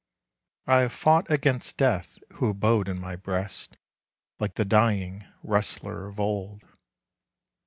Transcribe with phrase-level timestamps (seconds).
[0.65, 3.77] I have fought against Death who abode in my breast
[4.39, 6.63] Like the dying wrestler of old.